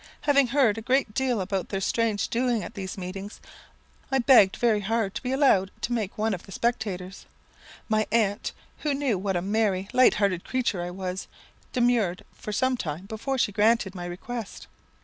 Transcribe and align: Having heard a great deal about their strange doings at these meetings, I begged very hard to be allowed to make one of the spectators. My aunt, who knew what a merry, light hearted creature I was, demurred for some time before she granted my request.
Having 0.21 0.47
heard 0.47 0.79
a 0.79 0.81
great 0.81 1.13
deal 1.13 1.39
about 1.41 1.69
their 1.69 1.79
strange 1.79 2.27
doings 2.29 2.63
at 2.63 2.73
these 2.73 2.97
meetings, 2.97 3.39
I 4.11 4.17
begged 4.17 4.55
very 4.57 4.79
hard 4.79 5.13
to 5.13 5.21
be 5.21 5.31
allowed 5.31 5.69
to 5.81 5.93
make 5.93 6.17
one 6.17 6.33
of 6.33 6.41
the 6.47 6.51
spectators. 6.51 7.27
My 7.87 8.07
aunt, 8.11 8.51
who 8.79 8.95
knew 8.95 9.19
what 9.19 9.35
a 9.35 9.43
merry, 9.43 9.89
light 9.93 10.15
hearted 10.15 10.43
creature 10.43 10.81
I 10.81 10.89
was, 10.89 11.27
demurred 11.71 12.23
for 12.33 12.51
some 12.51 12.77
time 12.77 13.05
before 13.05 13.37
she 13.37 13.51
granted 13.51 13.93
my 13.93 14.05
request. 14.05 14.65